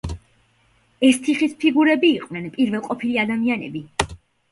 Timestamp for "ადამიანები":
3.25-3.83